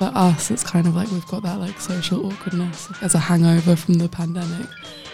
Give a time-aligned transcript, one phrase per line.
[0.00, 3.76] for us, it's kind of like we've got that like social awkwardness as a hangover
[3.76, 4.66] from the pandemic,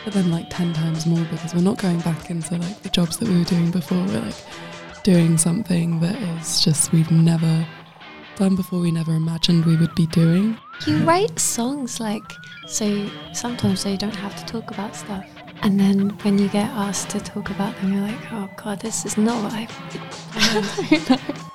[0.05, 3.17] but then like 10 times more because we're not going back into like the jobs
[3.17, 3.99] that we were doing before.
[3.99, 4.37] We're like
[5.03, 7.67] doing something that is just we've never
[8.37, 10.57] done before, we never imagined we would be doing.
[10.87, 12.23] You write songs like
[12.69, 15.27] so sometimes so you don't have to talk about stuff.
[15.63, 19.05] And then when you get asked to talk about them, you're like, oh god, this
[19.05, 21.43] is not what I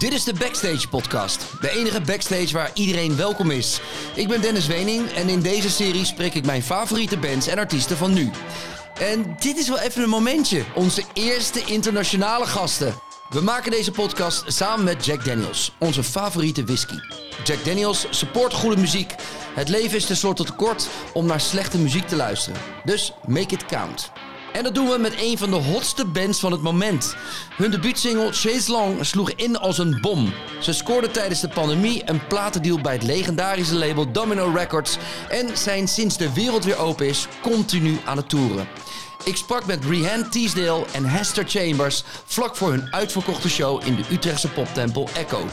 [0.00, 1.46] Dit is de Backstage Podcast.
[1.60, 3.80] De enige backstage waar iedereen welkom is.
[4.14, 7.96] Ik ben Dennis Wening en in deze serie spreek ik mijn favoriete bands en artiesten
[7.96, 8.30] van nu.
[9.00, 10.64] En dit is wel even een momentje.
[10.74, 12.94] Onze eerste internationale gasten.
[13.28, 16.98] We maken deze podcast samen met Jack Daniels, onze favoriete whisky.
[17.44, 19.14] Jack Daniels support goede muziek.
[19.54, 22.60] Het leven is tenslotte te kort om naar slechte muziek te luisteren.
[22.84, 24.10] Dus make it count.
[24.52, 27.16] En dat doen we met een van de hotste bands van het moment.
[27.56, 30.32] Hun debuutsingle Chase Long sloeg in als een bom.
[30.60, 34.96] Ze scoorden tijdens de pandemie een platendeal bij het legendarische label Domino Records
[35.28, 38.68] en zijn sinds de wereld weer open is continu aan het toeren.
[39.24, 44.04] Ik sprak met Rihanna Teasdale en Hester Chambers vlak voor hun uitverkochte show in de
[44.10, 45.46] Utrechtse poptempel Echo.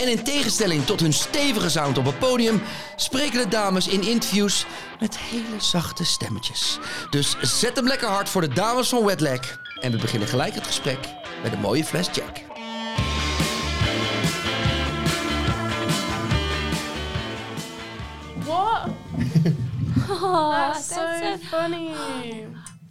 [0.00, 2.62] En in tegenstelling tot hun stevige sound op het podium,
[2.96, 4.66] spreken de dames in interviews
[5.00, 6.78] met hele zachte stemmetjes.
[7.10, 9.60] Dus zet hem lekker hard voor de dames van Wetlag.
[9.80, 10.98] En we beginnen gelijk het gesprek
[11.42, 12.40] met een mooie fles Jack.
[18.44, 18.88] What?
[20.10, 21.90] Oh, That's, so, funny.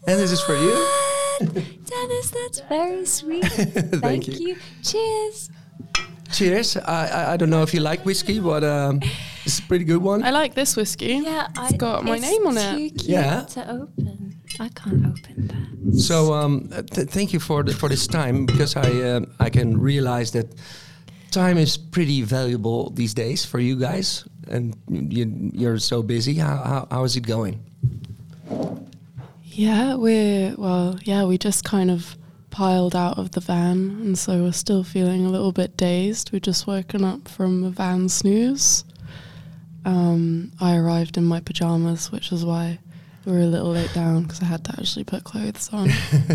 [0.06, 0.88] And this is for you.
[1.86, 3.45] Dennis, that's very sweet.
[4.02, 4.38] Thank, you.
[4.38, 4.58] you.
[4.82, 5.50] Cheers.
[6.34, 6.78] Cheers.
[6.78, 9.00] I, I I don't know if you like whiskey, but um,
[9.45, 10.23] it's a pretty good one.
[10.23, 11.22] I like this whiskey.
[11.23, 12.89] Yeah, it's got my it's name on too it.
[12.98, 13.45] Cute Yeah.
[13.53, 16.00] To open, I can't open that.
[16.00, 19.78] So um, th- thank you for the, for this time because I um I can
[19.80, 20.48] realize that
[21.31, 26.36] time is pretty valuable these days for you guys, and you, you're so busy.
[26.36, 27.59] How, how how is it going?
[29.44, 32.17] Yeah, we're well, yeah, we just kind of
[32.53, 36.31] piled out of the van and so we're still feeling a little bit dazed.
[36.31, 38.86] We've just woken up from a van snooze.
[39.86, 42.77] Um, I arrived in my pajamas, which is why
[43.25, 45.89] we were a little late down because I had to actually put clothes on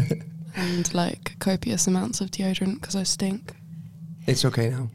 [0.57, 3.55] and like copious amounts of deodorant because I stink.
[4.27, 4.91] It's okay now.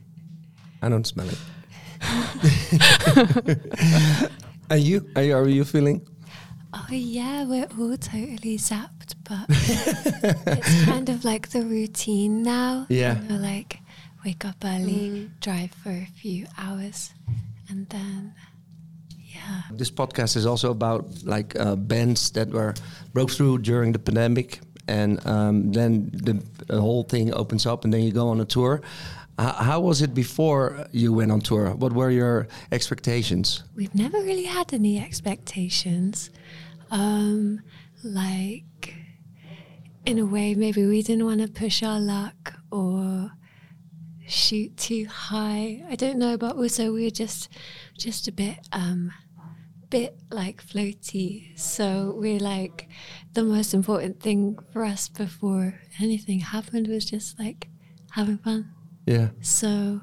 [0.82, 1.38] I don't smell it.
[4.70, 5.08] and you?
[5.16, 6.06] Are you, are you feeling?
[6.76, 12.86] Oh yeah, we're all totally zapped, but it's kind of like the routine now.
[12.88, 13.20] Yeah.
[13.22, 13.78] You know, like
[14.24, 17.14] wake up early, drive for a few hours,
[17.68, 18.34] and then
[19.20, 19.62] yeah.
[19.70, 22.74] This podcast is also about like uh, bands that were
[23.12, 24.58] broke through during the pandemic,
[24.88, 28.44] and um, then the, the whole thing opens up, and then you go on a
[28.44, 28.82] tour.
[29.40, 31.70] H- how was it before you went on tour?
[31.70, 33.62] What were your expectations?
[33.76, 36.30] We've never really had any expectations.
[36.90, 37.62] Um,
[38.02, 38.94] like,
[40.06, 43.32] in a way, maybe we didn't want to push our luck or
[44.26, 45.82] shoot too high.
[45.88, 47.48] I don't know, but also we were just,
[47.98, 49.12] just a bit, um,
[49.90, 51.58] bit like floaty.
[51.58, 52.88] So we're like,
[53.32, 57.68] the most important thing for us before anything happened was just like
[58.12, 58.70] having fun.
[59.06, 60.00] Yeah, So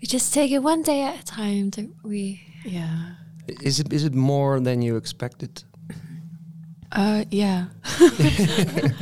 [0.00, 2.40] we just take it one day at a time, don't we?
[2.64, 3.14] Yeah.
[3.48, 5.64] Is it is it more than you expected?
[6.92, 7.66] Uh, yeah.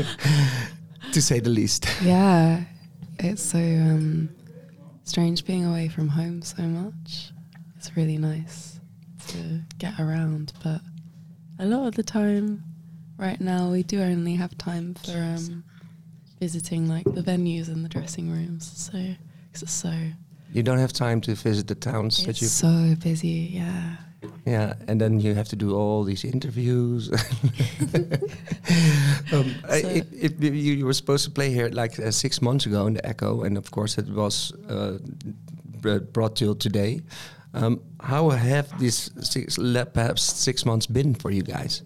[1.12, 1.86] To say the least.
[2.02, 2.62] Yeah,
[3.18, 4.28] it's so um,
[5.02, 7.32] strange being away from home so much.
[7.76, 8.78] It's really nice
[9.28, 10.80] to get around, but
[11.58, 12.62] a lot of the time,
[13.18, 15.64] right now, we do only have time for um,
[16.38, 18.70] visiting like the venues and the dressing rooms.
[18.76, 18.92] So,
[19.48, 19.92] because it's so
[20.52, 22.46] You don't have time to visit the towns that it's you.
[22.48, 23.50] so busy.
[23.52, 23.96] Yeah,
[24.46, 27.10] Yeah, and then you have to do all these interviews.
[29.32, 32.66] um, So- it, it, you, you were supposed to play here like uh, six months
[32.66, 34.98] ago in the Ekko, and of course it was uh,
[35.80, 37.00] br- brought till today.
[37.54, 39.58] Um, how have these six,
[39.92, 41.82] perhaps six months been for you guys?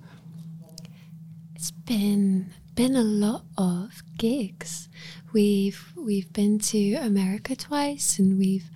[1.55, 4.89] It's been been a lot of gigs.
[5.33, 8.69] We've we've been to America twice, and we've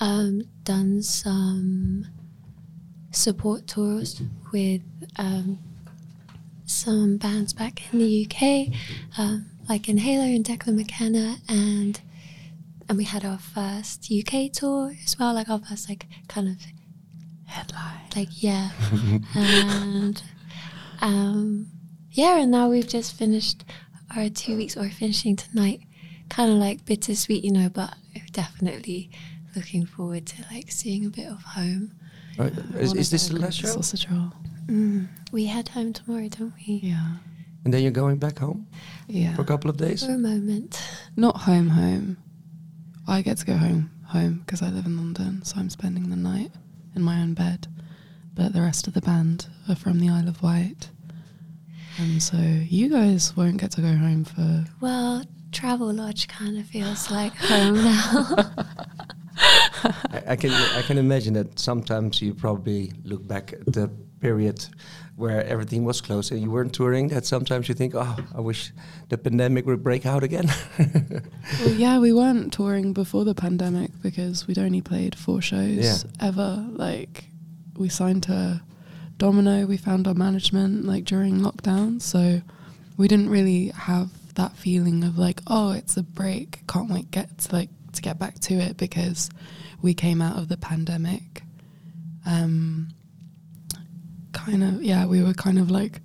[0.00, 2.06] um, done some
[3.10, 4.22] support tours
[4.52, 4.82] with
[5.16, 5.58] um,
[6.66, 8.74] some bands back in the UK,
[9.18, 12.00] um, like Inhaler and Declan McKenna, and
[12.88, 16.56] and we had our first UK tour as well, like our first like kind of
[17.46, 18.00] headline.
[18.16, 18.70] like yeah,
[19.34, 20.22] and
[21.00, 21.68] um,
[22.10, 23.64] yeah, and now we've just finished
[24.16, 25.80] our two weeks, or finishing tonight,
[26.28, 27.94] kind of like bittersweet, you know, but
[28.32, 29.10] definitely
[29.56, 31.92] looking forward to like seeing a bit of home.
[32.38, 33.68] Is, is this go the last show?
[33.68, 34.32] Sausage roll.
[34.66, 35.08] Mm.
[35.32, 36.80] We head home tomorrow, don't we?
[36.82, 37.16] Yeah.
[37.64, 38.66] And then you're going back home
[39.08, 39.34] Yeah.
[39.34, 40.04] for a couple of days?
[40.04, 40.80] For a moment.
[41.16, 42.16] Not home, home.
[43.06, 46.16] I get to go home, home because I live in London, so I'm spending the
[46.16, 46.50] night
[46.94, 47.66] in my own bed.
[48.34, 50.90] But the rest of the band are from the Isle of Wight,
[51.98, 54.64] and so you guys won't get to go home for.
[54.80, 58.52] Well, Travelodge kind of feels like home now.
[59.84, 63.88] I, I can I can imagine that sometimes you probably look back at the
[64.20, 64.64] period
[65.16, 67.08] where everything was closed and you weren't touring.
[67.08, 68.72] That sometimes you think, oh, I wish
[69.08, 70.48] the pandemic would break out again.
[71.60, 75.96] Well, yeah, we weren't touring before the pandemic because we'd only played four shows Yeah.
[76.28, 76.64] ever.
[76.70, 77.24] Like,
[77.76, 78.60] we signed to
[79.18, 82.40] Domino, we found our management like during lockdown, so
[82.96, 86.64] we didn't really have that feeling of like, oh, it's a break.
[86.68, 89.30] Can't wait get to like to get back to it because
[89.82, 91.42] we came out of the pandemic.
[92.26, 92.88] Um,
[94.32, 96.00] kind of, yeah, we were kind of like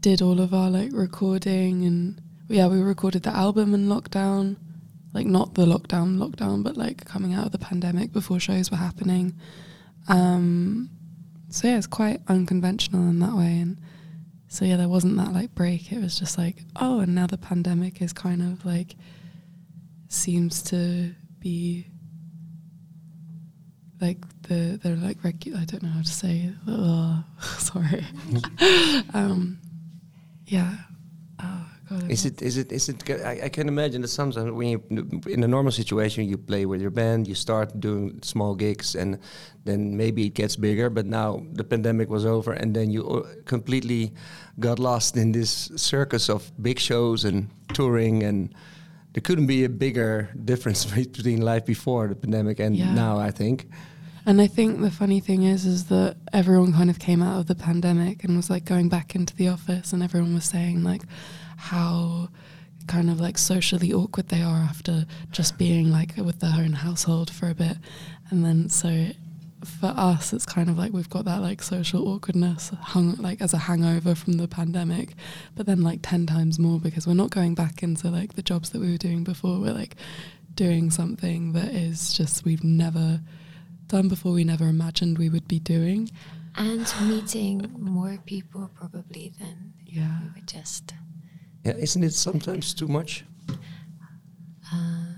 [0.00, 4.56] did all of our like recording and yeah, we recorded the album in lockdown,
[5.14, 8.76] like not the lockdown lockdown, but like coming out of the pandemic before shows were
[8.76, 9.34] happening.
[10.08, 10.90] Um,
[11.48, 13.78] so yeah, it's quite unconventional in that way, and
[14.48, 15.90] so yeah, there wasn't that like break.
[15.90, 18.96] It was just like oh, and now the pandemic is kind of like
[20.14, 21.86] seems to be
[24.00, 25.58] like the they're like regular.
[25.58, 26.48] I don't know how to say.
[26.48, 26.54] It.
[26.68, 27.24] Ugh,
[27.58, 28.04] sorry.
[29.14, 29.58] um,
[30.46, 30.76] yeah.
[31.42, 32.10] Oh god.
[32.10, 32.42] Is it?
[32.42, 32.72] Is it?
[32.72, 33.08] Is it?
[33.10, 34.82] I, I can imagine that sometimes when you,
[35.26, 39.18] in a normal situation, you play with your band, you start doing small gigs, and
[39.64, 40.90] then maybe it gets bigger.
[40.90, 44.12] But now the pandemic was over, and then you uh, completely
[44.60, 48.54] got lost in this circus of big shows and touring, and
[49.14, 52.92] there couldn't be a bigger difference between life before the pandemic and Yeah.
[52.94, 53.18] now.
[53.18, 53.66] I think.
[54.26, 57.46] And I think the funny thing is, is that everyone kind of came out of
[57.46, 61.02] the pandemic and was like going back into the office, and everyone was saying like
[61.56, 62.28] how
[62.86, 67.30] kind of like socially awkward they are after just being like with their own household
[67.30, 67.76] for a bit,
[68.30, 69.08] and then so
[69.64, 73.52] for us, it's kind of like we've got that like social awkwardness hung like as
[73.54, 75.14] a hangover from the pandemic,
[75.54, 78.70] but then like ten times more because we're not going back into like the jobs
[78.70, 79.58] that we were doing before.
[79.60, 79.96] We're like
[80.54, 83.20] doing something that is just we've never
[83.88, 86.10] done before we never imagined we would be doing.
[86.56, 90.20] and meeting more people probably than Yeah.
[90.22, 90.94] we were just.
[91.64, 93.24] Yeah, isn't it sometimes too much?
[94.72, 95.14] Uh,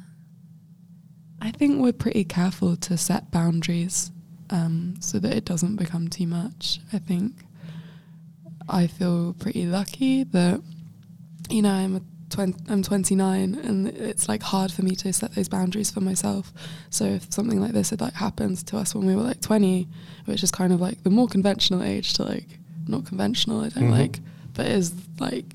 [1.40, 4.10] I think we're pretty careful to set boundaries
[4.50, 6.81] um, so that it doesn't become too much.
[6.93, 7.32] I think
[8.69, 10.60] I feel pretty lucky that,
[11.50, 12.00] you know, I'm a
[12.31, 16.52] twen- I'm 29 and it's like hard for me to set those boundaries for myself.
[16.90, 19.87] So if something like this had like happened to us when we were like 20,
[20.25, 22.58] which is kind of like the more conventional age to like
[22.88, 23.90] not conventional, I don't Mhm.
[23.99, 24.20] like,
[24.54, 25.54] but is like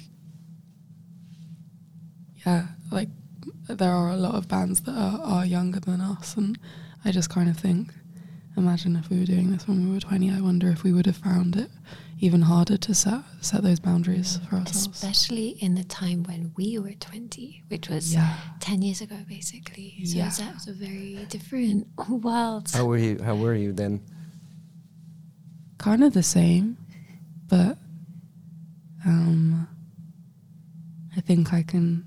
[2.45, 3.09] yeah, like
[3.67, 6.57] there are a lot of bands that are, are younger than us, and
[7.05, 7.93] I just kind of think,
[8.57, 10.29] imagine if we were doing this when we were twenty.
[10.31, 11.69] I wonder if we would have found it
[12.19, 14.87] even harder to set set those boundaries for ourselves.
[15.03, 18.37] especially in the time when we were 20, which was Yeah.
[18.59, 20.05] 10 years ago, basically.
[20.05, 20.29] So Yeah.
[20.29, 22.69] that was a very different world.
[22.71, 23.19] How were you?
[23.23, 24.01] How were you then?
[25.79, 26.77] kind of the same,
[27.47, 27.75] but
[29.03, 29.67] um,
[31.17, 32.05] I think I can.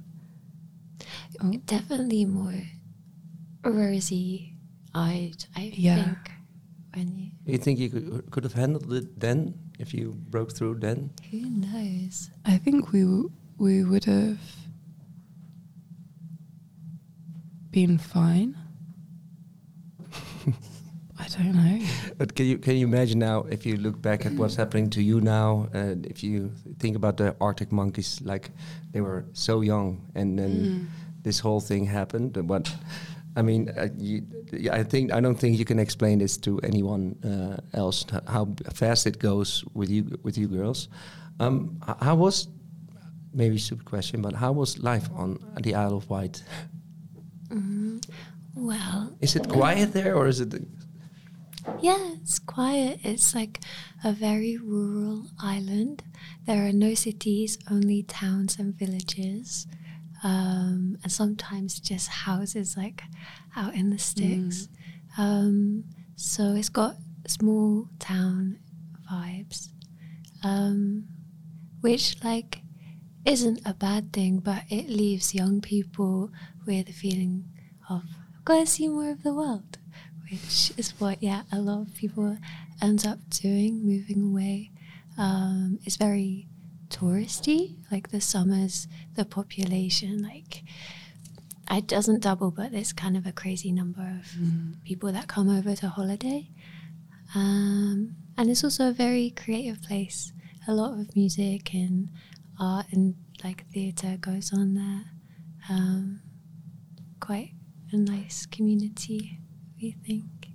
[1.43, 2.55] Oh, Definitely more
[3.65, 4.55] rosy
[4.95, 5.97] eyed, I Yeah.
[6.05, 6.31] think.
[6.95, 10.79] When you, you think you could, could have handled it then if you broke through
[10.81, 11.11] then?
[11.31, 12.31] who knows?
[12.45, 14.39] I think we w- we would have
[17.71, 18.57] been fine.
[21.19, 21.81] I don't know.
[22.19, 25.03] But can you can you imagine now if you look back at what's happening to
[25.03, 25.69] you now?
[25.75, 28.51] Uh, if you think about the Arctic monkeys, like
[28.93, 30.87] they were so young, and then Mm.
[31.23, 32.37] this whole thing happened.
[32.37, 32.75] and What
[33.37, 34.23] I mean, uh, you,
[34.71, 39.07] I think I don't think you can explain this to anyone uh, else how fast
[39.07, 40.89] it goes with you with you girls.
[41.41, 42.49] Um, how was
[43.33, 46.43] maybe a stupid question, but how was life on the Isle of Wight?
[47.49, 48.05] Mm,
[48.55, 50.55] well, Is it quiet there, or is it?
[51.81, 53.01] Yeah, it's quiet.
[53.03, 53.61] It's like
[54.05, 56.05] a very rural island.
[56.47, 59.67] There are no cities, only towns and villages.
[60.25, 63.03] Um, and sometimes just houses like
[63.55, 64.69] out in the sticks.
[65.19, 65.85] Um,
[66.17, 68.59] so it's got small town
[69.11, 69.69] vibes,
[70.43, 71.05] um,
[71.83, 72.63] which like
[73.27, 76.31] isn't a bad thing, but it leaves young people
[76.67, 77.45] with a feeling
[77.91, 78.03] of
[78.39, 79.79] I've gotta see more of the world,
[80.31, 82.39] which is what yeah a lot of people
[82.83, 84.71] end up doing, moving away.
[85.19, 86.49] Um, it's very
[86.95, 87.77] touristy.
[87.91, 90.65] Like the summers, the population like
[91.71, 94.37] it doesn't double, but there's kind of a crazy number of
[94.85, 96.49] people that come over to holiday.
[97.35, 100.33] Um, and it's also a very creative place.
[100.69, 102.11] A lot of music and
[102.61, 105.05] art and like theatre goes on there.
[105.71, 106.21] Um,
[107.21, 107.53] quite
[107.93, 109.41] a nice community,
[109.81, 110.49] we think.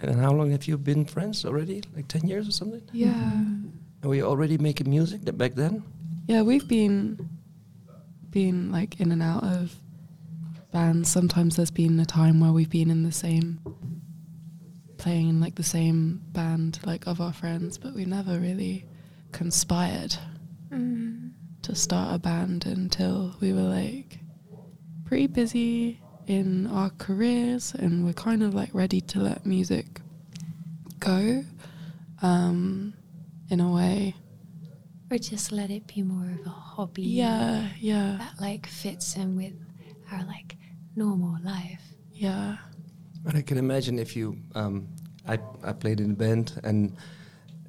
[0.00, 1.82] And how long have you been friends already?
[1.94, 2.82] Like 10 years or something?
[2.92, 3.44] Yeah.
[4.02, 5.82] And were you already making music th- back then?
[6.26, 7.28] Yeah, we've been
[8.30, 9.74] been like in and out of
[10.72, 11.10] bands.
[11.10, 13.60] Sometimes there's been a time where we've been in the same
[14.98, 18.86] playing in like the same band like of our friends, but we never really
[19.32, 20.16] conspired
[21.62, 24.18] to start a band until we were like
[25.04, 30.00] pretty busy in our careers and we're kind of like ready to let music
[30.98, 31.44] go
[32.22, 32.94] um,
[33.52, 34.14] in a way.
[35.10, 37.02] Or just let it be more of a hobby.
[37.02, 39.52] Yeah, yeah, That like fits in with
[40.10, 40.56] our like
[40.96, 41.82] normal life.
[42.12, 42.56] yeah.
[43.24, 44.88] But I can imagine if you, um,
[45.28, 46.96] I, I played in a band and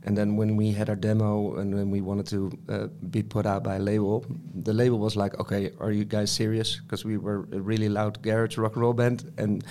[0.05, 3.45] and then when we had our demo and when we wanted to uh, be put
[3.45, 6.79] out by a label, the label was like, okay, are you guys serious?
[6.81, 9.63] Because we were a really loud garage rock and roll band and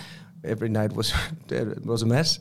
[0.44, 1.12] every night was
[1.50, 2.38] it was a mess.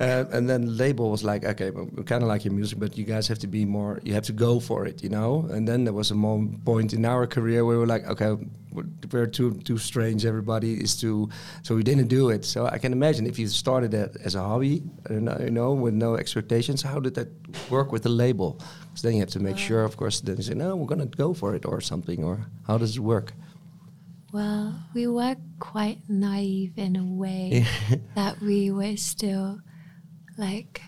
[0.00, 3.04] Uh, and then label was like, okay, we kind of like your music, but you
[3.04, 5.48] guys have to be more, you have to go for it, you know.
[5.50, 8.30] And then there was a moment point in our career where we were like, okay,
[8.70, 10.24] we're- we're too too strange.
[10.24, 11.28] Everybody is too,
[11.62, 12.44] so we didn't do it.
[12.44, 15.72] So I can imagine if you started it as a hobby, you know, you know,
[15.72, 17.28] with no expectations, how did that
[17.70, 18.60] work with the label?
[18.90, 21.06] Because then you have to make sure, of course, then you say, no, we're gonna
[21.06, 23.32] go for it or something, or how does it work?
[24.32, 27.64] Well, we were quite naive in a way
[28.14, 29.60] that we were still
[30.36, 30.82] like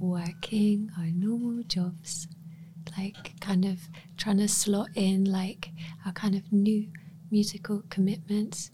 [0.00, 2.26] working our normal jobs,
[2.98, 3.78] like kind of
[4.16, 5.70] trying to slot in like
[6.04, 6.88] our kind of new
[7.30, 8.70] musical commitments.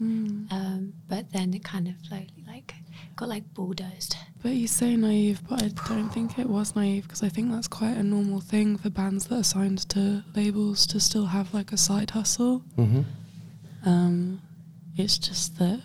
[0.51, 2.73] Um, but then it kind of slowly like
[3.15, 4.15] got like bulldozed.
[4.41, 7.67] But you say naive, but I don't think it was naive because I think that's
[7.67, 11.71] quite a normal thing for bands that are signed to labels to still have like
[11.71, 12.63] a side hustle.
[12.77, 13.01] Mm-hmm.
[13.87, 14.41] Um,
[14.97, 15.81] it's just that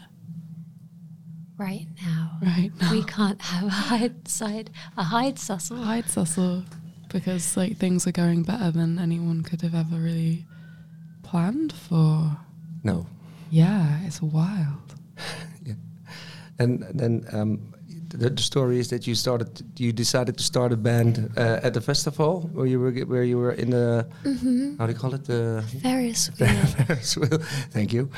[1.57, 5.81] Right now, right now we can't have a hide side, a hide sussle.
[5.85, 6.65] hide hustle
[7.09, 10.45] because like things are going better than anyone could have ever really
[11.23, 12.37] planned for.
[12.83, 13.07] No.
[13.51, 14.97] Yeah, it's wild.
[15.65, 15.75] yeah,
[16.59, 17.73] And then um,
[18.13, 21.75] the, the story is that you started, you decided to start a band uh, at
[21.75, 24.07] the festival where you were where you were in the
[24.79, 26.49] how do you call it the Ferris wheel.
[26.87, 27.39] Ferris wheel.
[27.71, 28.11] Thank you.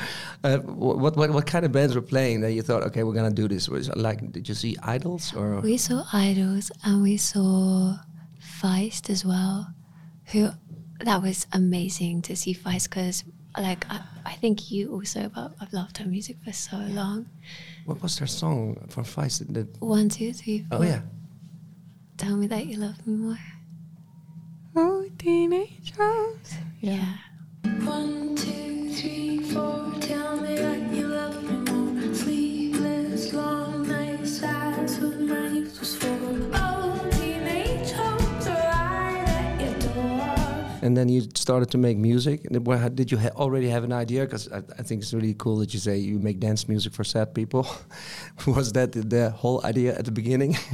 [0.43, 3.31] Uh, what, what what kind of bands were playing that you thought okay we're gonna
[3.31, 3.69] do this?
[3.69, 7.97] Was like did you see Idols or We saw Idols and we saw
[8.61, 9.73] Feist as well.
[10.31, 10.49] Who
[10.99, 13.23] that was amazing to see Feist because
[13.57, 17.25] like I, I think you also but I've loved her music for so long.
[17.85, 19.51] what was her song from Feist?
[19.53, 20.85] That, One, two, three, oh, four.
[20.85, 21.01] oh yeah,
[22.17, 23.37] Tell me that you love me more.
[24.75, 26.53] Oh, teenage house.
[26.81, 27.17] Yeah.
[27.83, 29.91] One, two, three, four.
[30.01, 32.13] Tell me that you love me more.
[32.13, 34.39] Sleepless, long nights.
[34.39, 35.63] That's what my
[40.85, 42.45] and then you started to make music.
[42.45, 44.21] And did you ha- already have an idea?
[44.25, 47.03] Because I, I think it's really cool that you say you make dance music for
[47.03, 47.67] sad people.
[48.45, 50.55] was that the, the whole idea at the beginning?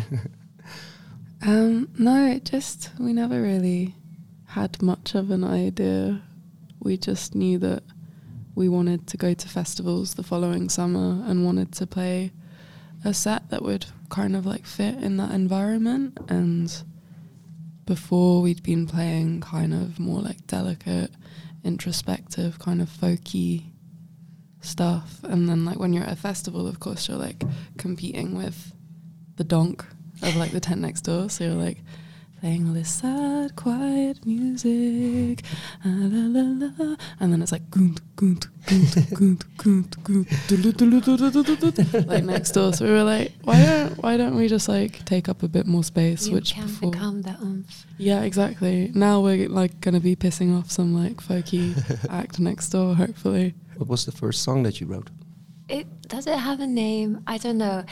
[1.44, 3.96] Um, no, it just we never really
[4.46, 6.22] had much of an idea.
[6.80, 7.82] We just knew that
[8.54, 12.32] we wanted to go to festivals the following summer and wanted to play
[13.04, 16.16] a set that would kind of like fit in that environment.
[16.30, 16.72] And
[17.86, 21.12] before we'd been playing kind of more like delicate,
[21.64, 23.64] introspective, kind of folky
[24.62, 25.20] stuff.
[25.24, 27.44] And then like when you're at a festival, of course, you're like
[27.78, 28.74] competing with
[29.36, 29.86] the donk
[30.22, 31.30] of like the tent next door.
[31.30, 31.80] So you're like
[32.42, 35.44] playing this sad, quiet music,
[35.86, 36.96] ah, la, la, la.
[37.20, 40.26] and then it's like goont, goont, goont, goont, goont,
[41.62, 42.74] goont, like next door.
[42.74, 45.68] So we were like, why don't why don't we just like take up a bit
[45.68, 46.28] more space?
[46.28, 47.86] You which can before, become the oomph.
[48.00, 48.92] yeah, exactly.
[48.96, 51.76] Now we're like gonna be pissing off some like folky
[52.10, 53.54] act next door, hopefully.
[53.78, 55.12] what was the first song that you wrote?
[55.70, 57.24] It does it have a name?
[57.28, 57.86] I don't know.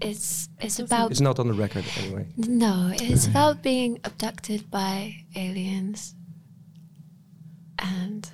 [0.00, 2.26] It's it's about It's not on the record anyway.
[2.36, 6.14] No, it's about being abducted by aliens.
[7.78, 8.28] And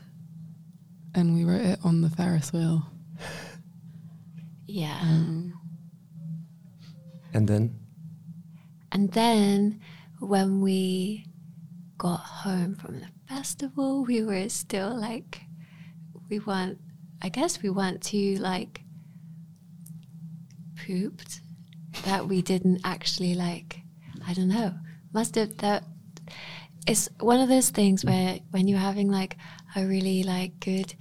[1.15, 2.87] And we wrote it on the Ferris wheel.
[4.67, 4.99] Yeah.
[5.03, 5.53] Um,
[7.35, 7.75] And then
[8.91, 9.81] And then
[10.19, 11.27] when we
[11.99, 15.43] got home from the festival, we were still like,
[16.29, 16.79] we weren't,
[17.21, 18.83] I guess we weren't too like
[20.87, 21.42] pooped
[22.05, 23.81] that we didn't actually like,
[24.27, 24.75] I don't know,
[25.13, 25.85] must have that.
[26.87, 28.11] It's one of those things mm.
[28.11, 29.37] where when you're having like
[29.77, 30.95] a really like good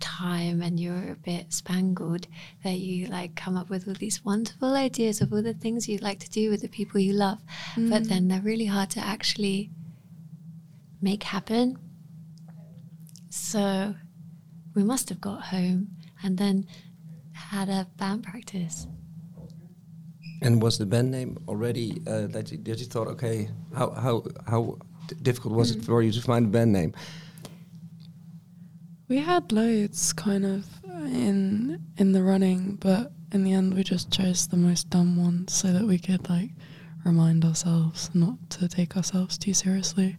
[0.00, 2.26] time and you're a bit spangled
[2.64, 6.02] that you like come up with all these wonderful ideas of all the things you'd
[6.02, 7.38] like to do with the people you love.
[7.76, 8.28] But then mm.
[8.30, 9.70] they're really hard to actually
[11.00, 11.78] make happen.
[13.30, 13.94] So
[14.74, 15.88] we must have got home
[16.22, 16.66] and then
[17.32, 18.86] had a band practice
[20.42, 24.22] and was the band name already uh, that you, that you thought okay how how
[24.46, 24.76] how
[25.08, 26.92] d- difficult was it for you to find a band name?
[29.08, 30.66] we had loads kind of
[31.06, 35.46] in in the running, but in the end we just chose the most dumb one
[35.48, 36.50] so that we could like
[37.04, 40.16] remind ourselves not to take ourselves too seriously.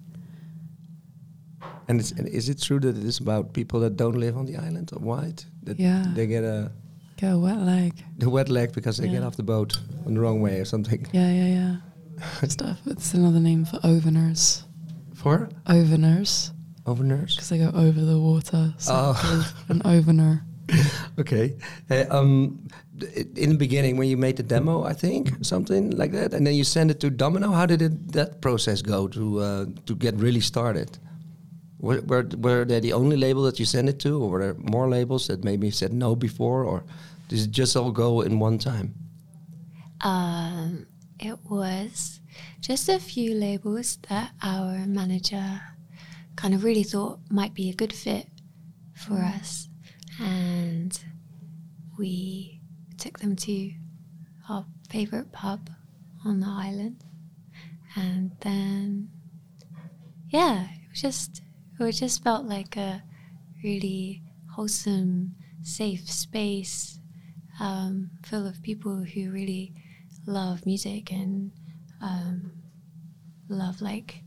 [1.90, 4.46] And, it's, and is it true that it is about people that don't live on
[4.46, 6.06] the island of Wight that Yeah.
[6.14, 6.72] they get a
[7.24, 8.04] A wet leg.
[8.18, 11.06] the wet leg because they get off the boat on the wrong way or something?
[11.14, 12.48] Yeah, yeah, yeah.
[12.48, 12.80] Stuff.
[12.86, 14.64] It's another name for overners.
[15.16, 16.52] For Overners.
[16.86, 17.36] overners.
[17.36, 18.74] Because they go over the water.
[18.78, 19.54] So Oh.
[19.70, 20.42] an overner.
[21.20, 21.56] Okay.
[21.90, 22.60] Uh, um,
[23.36, 26.54] in the beginning, when you made the demo, I think something like that, and then
[26.54, 27.50] you send it to Domino.
[27.52, 31.00] How did it, that process go to uh, to get really started?
[31.80, 34.56] Were, were were they the only label that you sent it to, or were there
[34.56, 36.84] more labels that maybe said no before, or
[37.28, 38.96] did it just all go in one time?
[40.02, 40.88] Um,
[41.20, 42.20] it was
[42.62, 45.62] just a few labels that our manager
[46.36, 48.28] kind of really thought might be a good fit
[48.94, 49.70] for us.
[50.20, 51.00] And
[51.98, 52.62] we
[52.98, 53.72] took them to
[54.50, 55.70] our favorite pub
[56.26, 57.04] on the island.
[57.96, 59.10] And then,
[60.30, 61.42] yeah, it was just,
[61.86, 63.04] it just felt like a
[63.64, 64.22] really
[64.56, 67.00] wholesome, safe space
[67.60, 69.74] um, full of people who really
[70.26, 71.52] love music and
[72.02, 72.52] um,
[73.50, 74.22] love like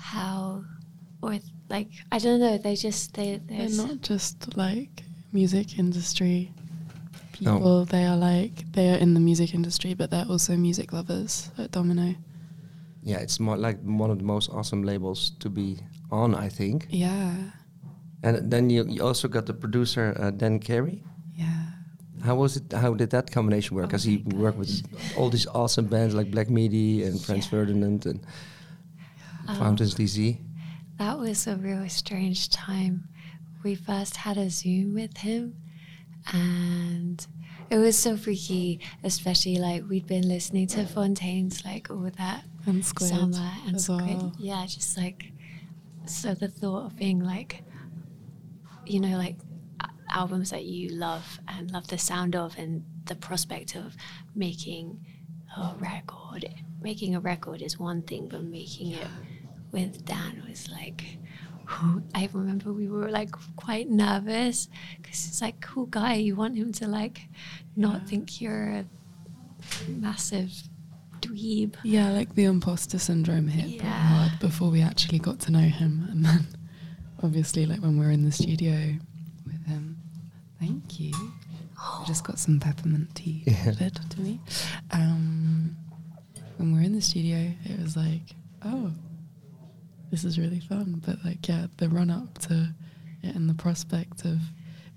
[0.00, 0.64] how
[1.22, 6.50] or like I don't know they just they They're not just like music industry
[7.40, 7.54] No.
[7.56, 7.84] people.
[7.84, 11.70] They are like they are in the music industry, but they're also music lovers at
[11.70, 12.14] Domino.
[13.02, 15.78] Yeah, it's more like one of the most awesome labels to be
[16.10, 16.86] on, I think.
[16.90, 17.32] Yeah,
[18.22, 21.02] And then you, you also got the producer uh, Dan Carey.
[21.36, 21.66] yeah.
[22.24, 22.72] How was it?
[22.72, 23.84] How did that combination work?
[23.84, 24.82] Oh Because he my worked with
[25.16, 27.50] all these awesome bands like Black Midi and Franz Yeah.
[27.50, 28.20] Ferdinand and
[29.46, 30.36] Um, Fountains DC.
[30.98, 33.08] that was a really strange time.
[33.62, 35.54] We first had a Zoom with him,
[36.32, 37.24] and
[37.70, 38.80] it was so freaky.
[39.04, 43.84] Especially like we'd been listening to Fontaines like all that And Squid summer and as
[43.84, 44.00] Squid.
[44.00, 44.32] well.
[44.38, 45.32] Yeah, just like
[46.06, 47.62] so the thought of being like,
[48.86, 49.36] you know, like
[50.10, 53.96] albums that you love and love the sound of, and the prospect of
[54.34, 55.04] making
[55.56, 56.48] a record.
[56.82, 59.08] Making a record is one thing, but making it
[59.72, 61.18] with Dan was like.
[62.14, 66.14] I remember we were like quite nervous because it's like cool guy.
[66.14, 67.28] You want him to like
[67.76, 68.84] not think you're a
[69.86, 70.50] massive
[71.20, 71.74] dweeb.
[71.82, 73.90] Yeah, like the imposter syndrome hit pretty Yeah.
[74.08, 76.46] hard before we actually got to know him, and then
[77.22, 78.94] obviously, like when we were in the studio
[79.46, 79.96] with him.
[80.60, 81.12] Thank you.
[81.80, 83.70] I just got some peppermint tea Yeah.
[83.72, 84.40] delivered to me.
[84.90, 85.76] Um,
[86.56, 88.90] when we were in the studio, it was like, oh,
[90.10, 91.00] this is really fun.
[91.06, 92.74] But like, yeah, the run up to
[93.22, 94.38] it and the prospect of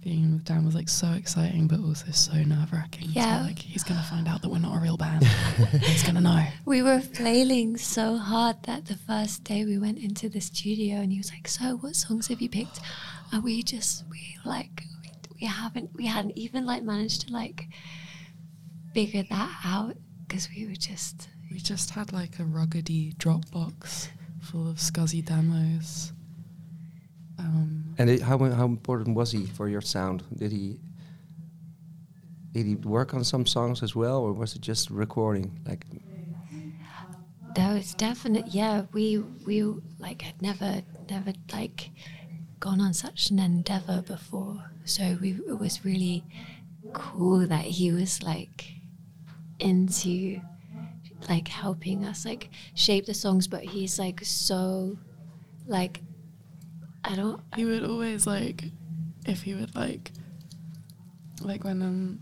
[0.03, 3.09] being with Dan was like so exciting, but also so nerve wracking.
[3.11, 3.43] Yeah.
[3.43, 5.23] like he's gonna find out that we're not a real band.
[5.81, 6.45] he's gonna know.
[6.65, 11.11] We were flailing so hard that the first day we went into the studio and
[11.11, 12.79] he was like, "So, what songs have you picked?"
[13.31, 15.11] And we just we like we,
[15.41, 17.67] we haven't we hadn't even like managed to like
[18.93, 19.95] figure that out
[20.27, 24.07] because we were just We just had like a ruggedy Dropbox
[24.41, 26.13] full of scuzzy demos.
[27.41, 30.23] Um, And it, how how important was he for your sound?
[30.35, 30.79] Did he
[32.53, 35.59] did he work on some songs as well, or was it just recording?
[35.65, 35.85] Like,
[37.55, 38.47] That was definite.
[38.47, 39.63] Yeah, we we
[39.99, 41.91] like had never never like
[42.59, 44.71] gone on such an endeavor before.
[44.85, 46.23] So we it was really
[46.93, 48.73] cool that he was like
[49.59, 50.41] into
[51.29, 53.47] like helping us like shape the songs.
[53.47, 54.97] But he's like so
[55.67, 56.01] like
[57.11, 58.63] I don't he would always like,
[59.25, 60.11] if he would like
[61.41, 62.21] like when um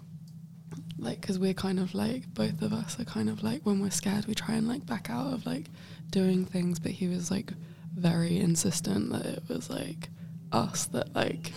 [0.97, 3.89] like because we're kind of like both of us are kind of like when we're
[3.91, 5.67] scared we try and like back out of like
[6.09, 7.51] doing things but he was like
[7.95, 10.09] very insistent that it was like
[10.51, 11.51] us that like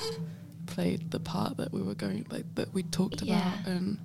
[0.66, 3.38] played the part that we were going like that we talked Yeah.
[3.54, 3.98] about and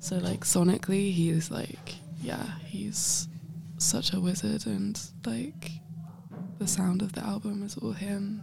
[0.00, 3.28] so like sonically he's like yeah he's
[3.78, 5.70] such a wizard and like
[6.58, 8.42] the sound of the album is all him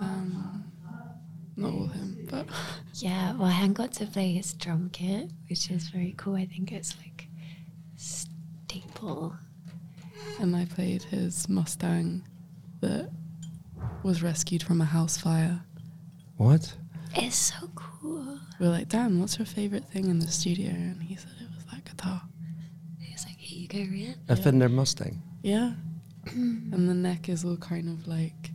[0.00, 0.64] um
[1.56, 2.46] not all him but
[3.00, 6.34] Yeah, well, Han got to play his drum kit, which is very cool.
[6.34, 7.28] I think it's like
[7.96, 9.36] staple.
[10.40, 12.24] and I played his Mustang
[12.80, 13.08] that
[14.02, 15.60] was rescued from a house fire.
[16.38, 16.74] What?
[17.14, 18.40] It's so cool.
[18.58, 20.70] We are like, Dan, what's your favorite thing in the studio?
[20.70, 22.22] And he said it was that guitar.
[23.00, 24.16] It's like, here you go, Rhian.
[24.28, 25.22] A Fender Mustang.
[25.42, 25.74] Yeah.
[26.72, 28.50] and the neck is all kind of like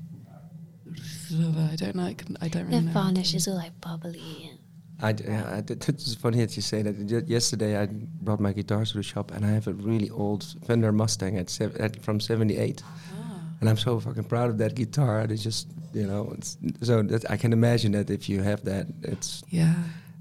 [1.72, 2.04] I don't know.
[2.06, 2.92] I, can, I don't The really know.
[2.92, 4.50] varnish is all like bubbly.
[4.50, 4.60] And
[5.02, 7.08] I, d- yeah, I did- it's funny that you say that.
[7.08, 10.46] Ju- Yesterday, I brought my guitar to the shop, and I have a really old
[10.68, 13.40] Fender Mustang at, sev- at from '78, ah.
[13.60, 15.22] and I'm so fucking proud of that guitar.
[15.22, 18.88] It's just, you know, it's, so that I can imagine that if you have that,
[19.02, 19.74] it's Yeah.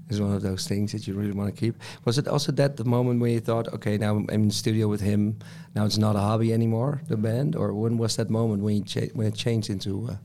[0.09, 1.75] Is one of those things that you really want to keep.
[2.05, 4.87] Was it also that the moment when you thought, okay, now I'm in the studio
[4.87, 5.39] with him,
[5.75, 8.83] now it's not a hobby anymore, the band, or when was that moment when you
[8.83, 10.15] cha- when it changed into uh,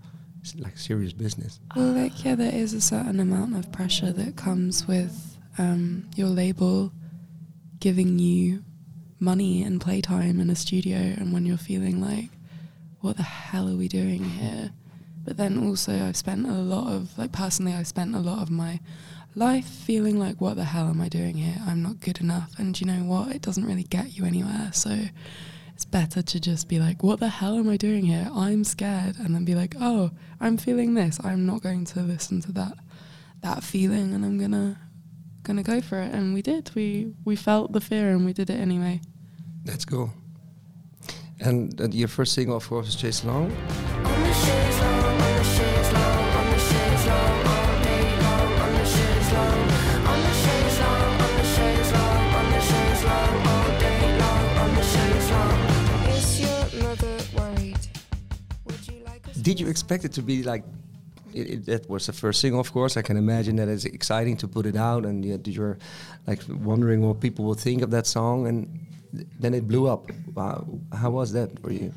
[0.59, 1.61] like serious business?
[1.77, 6.29] Well, like, yeah, there is a certain amount of pressure that comes with um, your
[6.29, 6.93] label
[7.81, 8.65] giving you
[9.21, 12.31] money and playtime in a studio, and when you're feeling like,
[13.01, 14.73] what the hell are we doing here?
[15.25, 18.51] But then also, I've spent a lot of, like, personally, I've spent a lot of
[18.51, 18.81] my
[19.35, 21.57] life feeling like, what the hell am I doing here?
[21.67, 22.53] I'm not good enough.
[22.59, 23.35] And you know what?
[23.35, 24.71] It doesn't really get you anywhere.
[24.73, 24.97] So
[25.75, 28.29] it's better to just be like, what the hell am I doing here?
[28.33, 29.17] I'm scared.
[29.19, 30.11] And then be like, oh,
[30.41, 31.21] I'm feeling this.
[31.23, 32.75] I'm not going to listen to that
[33.41, 34.81] that feeling and I'm gonna
[35.45, 36.13] gonna go for it.
[36.13, 36.71] And we did.
[36.75, 39.01] We we felt the fear and we did it anyway.
[39.65, 40.13] That's cool.
[41.41, 43.53] And uh, your first single, of course, is Chaise Longue.
[59.49, 60.63] Did you expect it to be like?
[61.33, 62.99] It, it, that was the first single, of course.
[62.99, 65.79] I can imagine that it's exciting to put it out, and you, you're
[66.27, 68.79] like wondering what people will think of that song, and
[69.41, 70.11] then it blew up.
[70.35, 70.67] Wow.
[70.93, 71.95] How was that for you?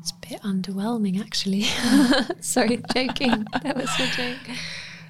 [0.00, 1.64] it's a bit underwhelming, actually.
[2.40, 3.46] Sorry, joking.
[3.62, 4.56] That was a joke.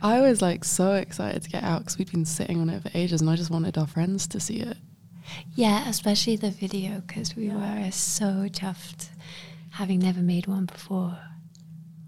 [0.02, 2.90] I was like so excited to get out because we'd been sitting on it for
[2.92, 4.76] ages and I just wanted our friends to see it.
[5.54, 9.10] Yeah, especially the video because we were so chuffed
[9.72, 11.16] having never made one before.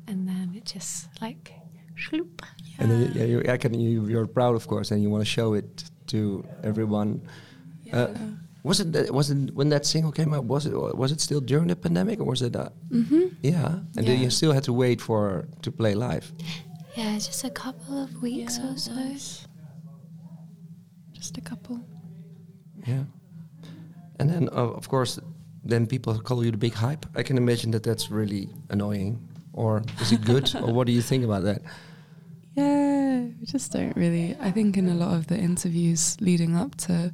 [0.07, 1.53] And then it just like,
[1.97, 2.41] shloop.
[2.79, 5.23] And then, you- yeah, you, I can, you, you're proud, of course, and you want
[5.23, 7.23] to show it to everyone.
[7.93, 8.09] Uh,
[8.63, 10.45] was it that, was it when that single came out?
[10.45, 12.57] Was it was it still during the pandemic, or was it?
[12.57, 13.29] Uh, Mm-hmm.
[13.43, 14.25] yeah, and then Yeah.
[14.25, 16.33] you still had to wait for to play live.
[16.97, 18.93] Yeah, just a couple of weeks or so.
[21.13, 21.81] Just a couple.
[22.87, 23.05] Yeah.
[24.19, 25.19] And then, uh, of course,
[25.65, 27.07] then people call you the big hype.
[27.17, 29.19] I can imagine that that's really annoying.
[29.53, 30.55] Or is it good?
[30.63, 31.63] or what do you think about that?
[32.55, 34.37] Yeah, we just don't really.
[34.41, 37.13] I think in a lot of the interviews leading up to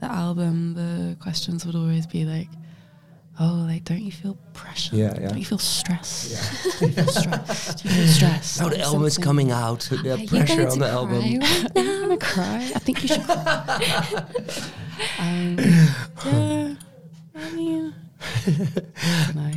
[0.00, 2.48] the album, the questions would always be like,
[3.40, 4.96] "Oh, like, don't you feel pressure?
[4.96, 5.28] Yeah, yeah.
[5.28, 6.76] Don't you feel stress?
[6.78, 7.74] do you feel stress?
[7.74, 8.60] Do you feel stress?
[8.60, 9.80] Now the Or album is coming out.
[9.90, 11.18] The Are you pressure going on to the cry album.
[11.18, 11.24] right
[11.76, 12.00] Are you now?
[12.02, 12.72] gonna cry?
[12.74, 14.24] I think you should cry.
[15.18, 15.58] um,
[16.24, 16.73] yeah,
[17.34, 17.94] I mean,
[19.34, 19.50] no.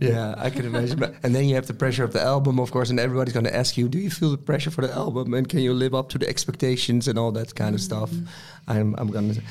[0.00, 0.98] Yeah, I can imagine.
[1.00, 3.46] But- and then you have the pressure of the album, of course, and everybody's going
[3.46, 5.34] to ask you, "Do you feel the pressure for the album?
[5.34, 8.70] And can you live up to the expectations and all that kind of stuff?" Mm-hmm.
[8.70, 9.32] I'm, I'm gonna.
[9.34, 9.44] th-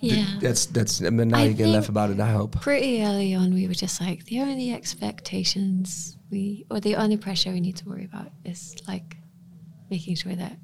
[0.00, 0.24] Yeah.
[0.40, 1.02] that's that's.
[1.02, 2.18] I mean, now I you can laugh think- about it.
[2.20, 2.58] I hope.
[2.62, 7.52] Pretty early on, we were just like, the only expectations we, or the only pressure
[7.52, 9.18] we need to worry about is like
[9.90, 10.56] making sure that,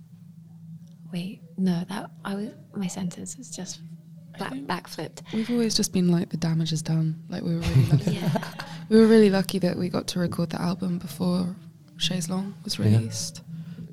[1.12, 3.80] wait, no, that, I was, my sentence is just
[4.38, 5.22] back, backflipped.
[5.32, 7.22] We've always just been like the damage is done.
[7.28, 8.10] Like we were really lucky.
[8.12, 8.38] Yeah.
[8.88, 11.54] we were really lucky that we got to record the album before
[11.98, 12.84] Chaise Longue was Yeah.
[12.86, 13.42] released.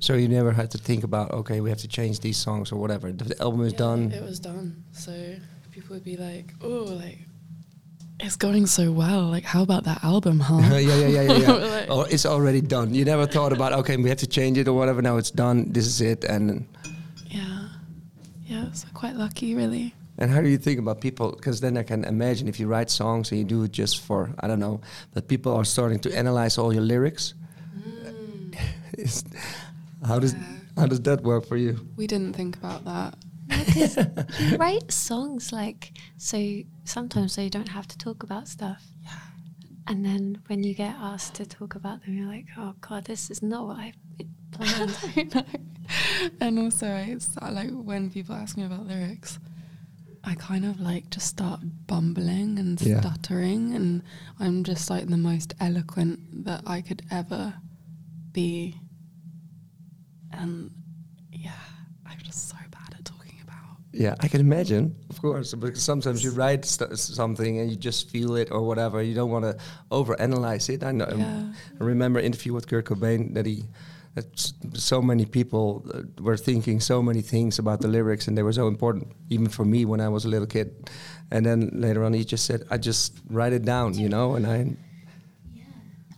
[0.00, 2.76] So you never had to think about, okay, we have to change these songs or
[2.76, 3.10] whatever.
[3.10, 4.12] The, the album is done.
[4.12, 4.84] It was done.
[4.92, 5.12] So
[5.72, 6.68] people would be like, "Oh,
[7.02, 7.18] like
[8.20, 9.22] it's going so well.
[9.22, 11.38] Like, how about that album, huh?" yeah, yeah, yeah, yeah.
[11.38, 11.52] yeah.
[11.74, 12.94] Like- or it's already done.
[12.94, 15.00] You never thought about, okay, we have to change it or whatever.
[15.00, 15.72] Now it's done.
[15.72, 16.24] This is it.
[16.24, 16.66] And
[17.30, 17.68] yeah,
[18.46, 18.72] yeah.
[18.72, 19.94] So quite lucky, really.
[20.18, 21.32] And how do you think about people?
[21.32, 24.32] Because then I can imagine if you write songs and you do it just for,
[24.40, 24.80] I don't know,
[25.12, 27.34] that people are starting to analyze all your lyrics.
[27.76, 28.56] Mm.
[28.98, 29.24] Is-
[30.06, 30.34] how does
[30.76, 31.86] How does that work for you?
[31.96, 33.14] We didn't think about that.
[33.48, 33.96] Because
[34.40, 38.82] you write songs like so sometimes so you don't have to talk about stuff.
[39.86, 43.30] And then when you get asked to talk about them, you're like, oh god, this
[43.30, 43.92] is not what I
[44.50, 44.96] planned.
[45.16, 45.44] I know.
[46.40, 49.38] And also, it's like when people ask me about lyrics,
[50.26, 53.00] I kind of like just start bumbling and Yeah.
[53.00, 54.02] stuttering, and
[54.40, 57.54] I'm just like the most eloquent that I could ever
[58.32, 58.76] be.
[60.32, 60.70] And
[61.32, 61.52] yeah,
[62.06, 63.76] I'm just so bad at talking about.
[63.92, 68.10] Yeah, I can imagine, of course, because sometimes you write st- something and you just
[68.10, 69.02] feel it or whatever.
[69.02, 69.56] You don't want to
[69.90, 70.82] overanalyze it.
[70.82, 71.06] I know.
[71.16, 71.52] Yeah.
[71.80, 73.68] I remember an interview with Kurt Cobain that he, that s-
[74.74, 78.52] so many people uh, were thinking so many things about the lyrics and they were
[78.52, 80.88] so important, even for me when I was a little kid.
[81.30, 84.46] And then later on, he just said, "I just write it down," you know, and
[84.46, 84.76] I.
[85.52, 85.64] yeah.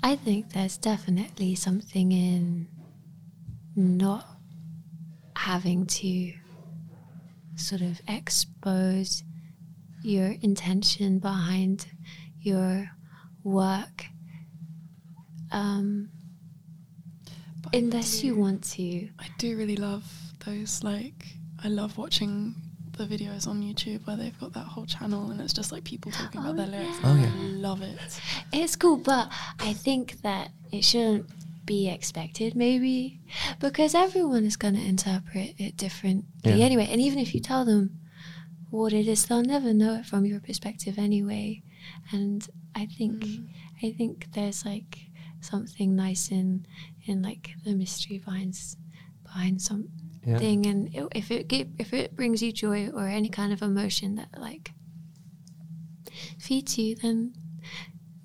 [0.03, 2.69] I think there's definitely something in
[3.75, 4.27] not
[5.37, 6.33] having to
[7.57, 9.23] sort of expose
[10.03, 11.87] your intention behind
[12.41, 12.91] your
[13.43, 14.07] work
[15.51, 16.11] um,
[17.73, 19.09] But I unless you want to.
[19.19, 20.05] I do really love
[20.45, 20.83] those.
[20.83, 21.27] Like,
[21.63, 22.55] I love watching
[22.97, 26.11] the videos on YouTube where they've got that whole channel and it's just like people
[26.13, 26.97] talking about Oh, their lyrics.
[27.03, 27.11] yeah.
[27.13, 27.33] Oh, yeah.
[27.45, 27.99] I love it.
[28.53, 31.27] It's cool, but I think that it shouldn't
[31.67, 33.21] be expected, maybe,
[33.61, 36.25] because everyone is going to interpret it differently
[36.59, 36.65] Yeah.
[36.65, 36.89] anyway.
[36.91, 37.99] And even if you tell them
[38.71, 41.63] what it is, they'll never know it from your perspective anyway.
[42.13, 43.49] And I think, Mm.
[43.83, 46.67] I think there's like something nice in
[47.09, 48.59] in like the mystery behind
[49.23, 49.91] behind something,
[50.27, 50.39] Yeah.
[50.71, 54.15] and i- if it gi- if it brings you joy or any kind of emotion
[54.17, 54.73] that like
[56.39, 57.35] feeds you, then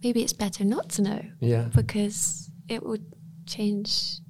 [0.04, 1.70] maybe it's better not to know Yeah.
[1.74, 3.04] because it would
[3.46, 4.20] change.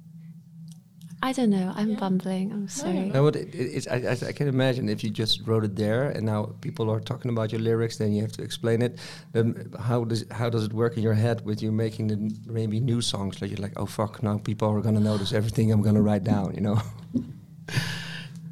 [1.24, 1.72] I don't know.
[1.76, 2.52] I'm bumbling.
[2.52, 2.66] I'm oh.
[2.66, 3.10] sorry.
[3.10, 5.76] No, but it, it, it's, I, I, I can imagine if you just wrote it
[5.76, 8.98] there and now people are talking about your lyrics, then you have to explain it.
[9.32, 12.16] Then how does how does it work in your head with you making the
[12.50, 13.40] maybe new songs?
[13.40, 16.54] Like you're like, oh fuck, now people are gonna notice everything I'm gonna write down.
[16.54, 16.82] You know,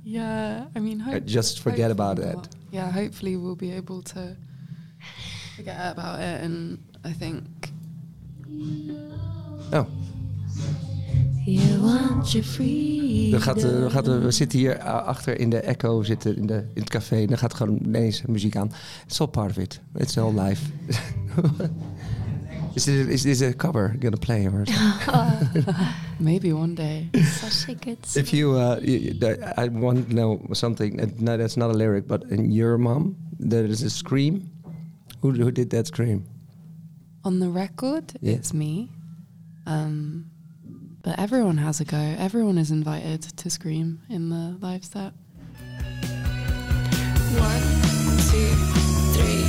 [0.04, 2.36] Yeah, I mean, uh, hope, just forget about hopefully it.
[2.36, 4.36] we'll- Yeah, hopefully we'll be able to
[5.56, 7.70] forget about it, and I think
[9.72, 9.86] Oh,
[11.50, 13.30] You want your freedom.
[13.30, 16.36] dan gaat, eh, dan gaat, eh, we zitten hier a- achter in de Ekko, zitten
[16.36, 17.20] in, de, in het café.
[17.20, 18.70] En dan gaat gewoon ineens muziek aan.
[19.06, 19.80] It's all part of it.
[19.94, 20.62] It's all live.
[22.74, 25.64] is, this, is this a cover gonna play or something?
[26.30, 27.08] maybe one day.
[27.12, 31.12] Such a good If you, uh, y- y- I want to know something.
[31.18, 33.16] No, that's not a lyric, but in your mom,
[33.48, 34.48] there is a scream.
[35.22, 36.24] Who, who did that scream?
[37.22, 38.36] On the record, Yeah.
[38.36, 38.88] it's me.
[39.66, 40.24] Um,
[41.02, 41.96] but everyone has a go.
[41.96, 45.12] Everyone is invited to scream in the live set.
[47.38, 47.62] One,
[48.30, 48.54] two,
[49.14, 49.46] three.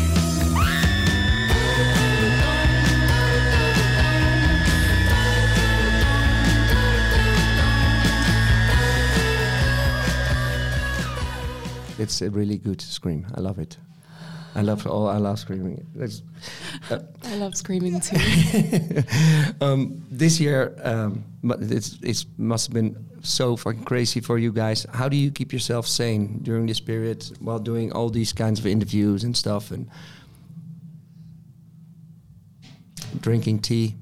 [11.98, 13.28] It's a really good scream.
[13.36, 13.78] I love it.
[14.56, 15.08] I love all.
[15.08, 15.86] I love screaming.
[15.96, 16.22] That's,
[16.71, 16.71] uh,
[17.24, 18.18] I love screaming too.
[19.62, 24.86] um, this year, um, it's it's must have been so fucking crazy for you guys.
[24.94, 28.66] How do you keep yourself sane during this period while doing all these kinds of
[28.66, 29.88] interviews and stuff and
[33.20, 33.96] drinking tea?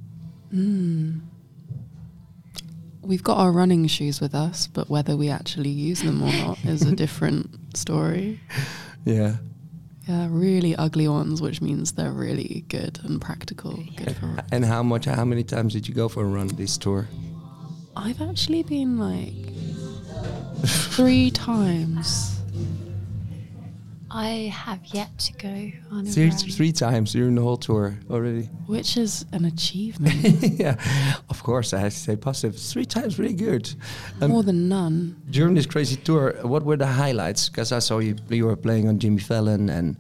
[3.01, 6.63] We've got our running shoes with us, but whether we actually use them or not
[6.63, 8.39] is a different story.
[9.05, 9.37] Yeah.
[10.09, 13.77] Yeah, really ugly ones, which means they're really good and practical.
[13.95, 14.39] Good for.
[14.51, 15.05] And how much?
[15.05, 17.07] How many times did you go for a run this tour?
[17.95, 19.53] I've actually been like
[20.65, 22.38] three times.
[24.11, 26.37] I have yet to go on a Three, run.
[26.37, 28.43] three times during the whole tour already.
[28.65, 30.15] which is an achievement.
[30.59, 30.75] yeah,
[31.29, 32.59] of course, I have to say positive.
[32.59, 33.71] Three times, really good.
[34.21, 35.21] Um, More than none.
[35.29, 37.49] during this crazy tour, what were the highlights?
[37.49, 39.95] Because I saw you, you were playing on Jimmy Fallon and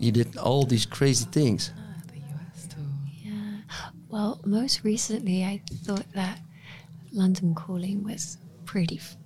[0.00, 1.72] you did all these crazy things.
[2.12, 2.82] The US tour.
[3.22, 3.32] Yeah.
[4.08, 6.40] Well, most recently, I thought that
[7.12, 9.16] London Calling was pretty f-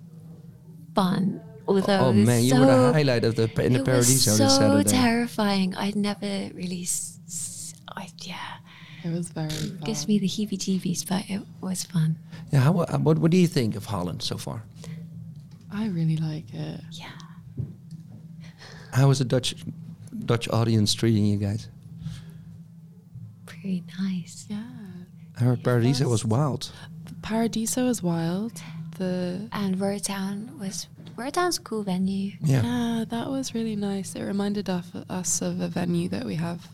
[1.65, 1.75] fun.
[1.75, 3.85] Although oh it was man, you so, were the highlight of the in the it
[3.85, 4.89] Paradiso was this so Saturday.
[4.89, 5.75] terrifying.
[5.75, 6.83] I'd never really.
[6.83, 8.57] S- s- I, yeah,
[9.03, 9.79] It was very fun.
[9.85, 12.17] gives me the heebie-jeebies, but it was fun.
[12.51, 14.63] yeah, how, uh, what what do you think of Holland so far?
[15.71, 16.81] I really like it.
[16.91, 17.09] Yeah.
[18.91, 19.55] How is the Dutch
[20.25, 21.67] Dutch audience treating you guys?
[23.45, 24.45] Pretty nice.
[24.49, 24.63] Yeah.
[25.39, 26.71] I heard Paradiso was wild.
[27.21, 28.61] Paradiso was wild.
[28.97, 32.31] the And Rotown was Rotown's a cool venue.
[32.41, 32.63] Yeah.
[32.63, 34.15] yeah, that was really nice.
[34.15, 36.67] It reminded us of a venue that we have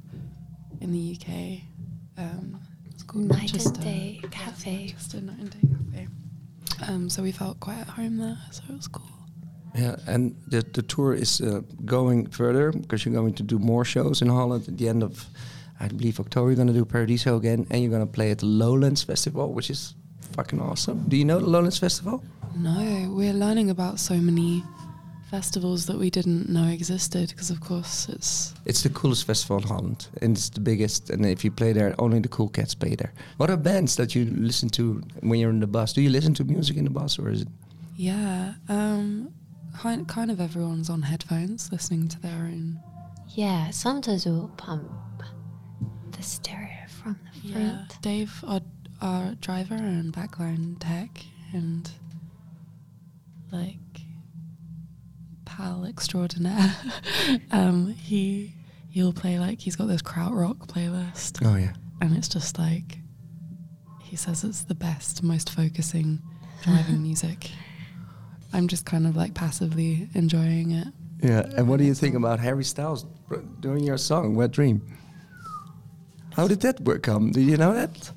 [0.81, 1.61] in the UK.
[2.17, 3.69] Um, it's called Night Manchester.
[3.75, 4.77] and Day Cafe.
[4.77, 6.07] Manchester Night and Day Cafe.
[6.87, 9.05] Um, so we felt quite at home there, so it was cool.
[9.75, 13.85] Yeah, and the the tour is uh, going further because you're going to do more
[13.85, 15.25] shows in Holland at the end of,
[15.79, 16.49] I believe October.
[16.49, 19.53] You're going to do Paradiso again, and you're going to play at the Lowlands Festival,
[19.53, 19.93] which is
[20.31, 21.05] fucking awesome.
[21.07, 22.23] Do you know the Lowlands Festival?
[22.55, 24.63] No, we're learning about so many
[25.29, 29.67] festivals that we didn't know existed because, of course, it's It's the coolest festival in
[29.67, 31.09] Holland, and it's the biggest.
[31.09, 33.13] And if you play there, only the cool cats play there.
[33.37, 35.93] What are bands that you listen to when you're in the bus?
[35.93, 37.47] Do you listen to music in the bus, or is it?
[37.95, 39.33] yeah, um,
[39.77, 42.79] kind kind of everyone's on headphones listening to their own.
[43.35, 44.89] Yeah, sometimes we'll pump
[46.11, 48.01] the stereo from the Yeah, front.
[48.01, 48.61] Dave, our,
[49.01, 51.89] our driver and backline tech, and
[53.51, 53.77] like
[55.45, 56.75] pal extraordinaire.
[57.51, 58.53] um, he
[58.89, 61.73] he'll play like he's got this krautrock playlist, Oh yeah.
[62.01, 62.99] and it's just like
[64.03, 66.19] he says it's the best, most focusing
[66.63, 67.51] driving music.
[68.51, 70.87] I'm just kind of like passively enjoying it.
[71.21, 71.45] Yeah.
[71.55, 73.05] And what do you think about Harry Styles
[73.59, 74.81] doing your song "Wet Dream"?
[76.33, 77.31] How did that work come?
[77.31, 78.11] Do you know that?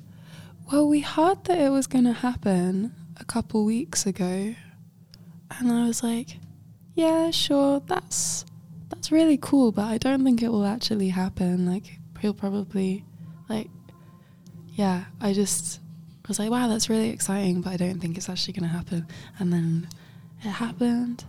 [0.71, 4.55] Well, we heard that it was going to happen a couple weeks ago,
[5.59, 6.37] and I was like,
[6.95, 8.45] "Yeah, sure, that's
[8.89, 11.65] that's really cool, but I don't think it will actually happen.
[11.65, 13.05] Like, he'll probably,
[13.49, 13.69] like,
[14.73, 15.79] yeah." I just
[16.27, 19.07] was like, "Wow, that's really exciting, but I don't think it's actually going to happen."
[19.39, 19.87] And then
[20.43, 21.25] it happened,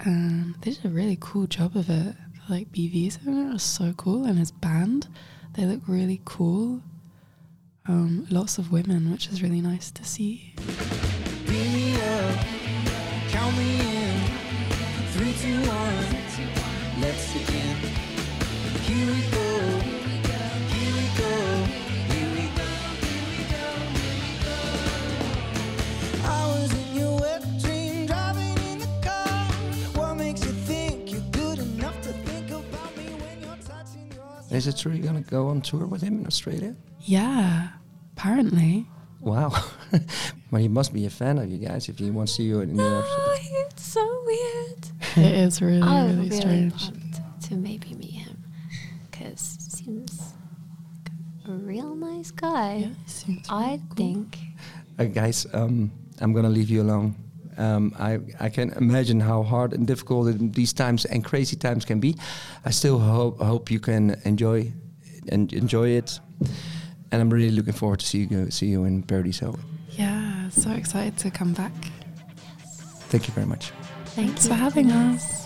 [0.00, 2.16] and they did a really cool job of it.
[2.48, 5.08] Like BV's in it was so cool, and his band,
[5.54, 6.82] they look really cool
[7.90, 10.54] um, lots of women, which is really nice to see.
[13.60, 13.84] Me up,
[14.70, 15.06] count me in.
[15.12, 17.00] Three, two, one.
[17.00, 17.76] Let's begin.
[18.86, 19.48] Here we go.
[19.80, 21.32] Here we go.
[22.12, 22.70] Here we go.
[26.24, 29.44] I was in your wet dream, driving in the car.
[29.94, 34.56] What makes you think you're good enough to think about me when you're touching your
[34.56, 36.74] Is it true you're gonna go on tour with him in Australia?
[37.00, 37.68] Yeah,
[38.16, 38.86] apparently.
[39.20, 39.52] Wow.
[40.50, 42.60] well, he must be a fan of you guys if he wants to see you
[42.60, 43.66] in Oh, the.
[43.66, 44.86] it's so weird.
[45.16, 46.84] It is really, I'm really, really strange.
[46.86, 48.36] pumped to maybe meet him
[49.10, 50.18] because seems
[51.04, 51.12] like
[51.48, 52.76] a real nice guy.
[52.76, 53.96] Yeah, seems I cool.
[53.96, 54.38] think.
[54.98, 57.14] Uh, guys, um, I'm gonna leave you alone.
[57.58, 62.00] Um, I I can imagine how hard and difficult these times and crazy times can
[62.00, 62.16] be.
[62.64, 64.72] I still hope hope you can enjoy
[65.28, 66.20] and enjoy it,
[67.12, 69.58] and I'm really looking forward to see you see you in Paradiso.
[69.90, 71.72] Yeah, so excited to come back.
[73.10, 73.72] Thank you very much.
[74.04, 75.39] Thank Thanks for having us.